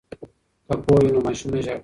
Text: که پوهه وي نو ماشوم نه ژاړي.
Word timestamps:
که 0.67 0.73
پوهه 0.83 1.01
وي 1.03 1.09
نو 1.15 1.19
ماشوم 1.25 1.49
نه 1.53 1.59
ژاړي. 1.65 1.79